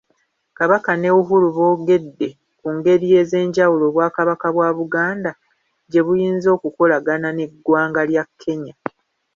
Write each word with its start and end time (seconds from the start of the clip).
Kabaka 0.57 0.91
ne 0.97 1.09
Uhuru 1.19 1.47
boogedde 1.57 2.29
ku 2.59 2.67
ngeri 2.77 3.07
ezenjawulo 3.21 3.83
Obwakabaka 3.87 4.47
bwa 4.55 4.69
Buganda 4.77 5.31
gye 5.91 6.01
buyinza 6.05 6.47
okukolagana 6.57 7.27
n’Eggwanga 7.33 8.01
lya 8.09 8.23
Kenya. 8.41 8.73